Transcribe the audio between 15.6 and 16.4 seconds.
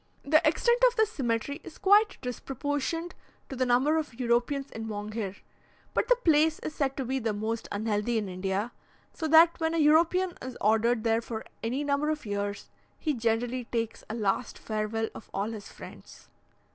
friends.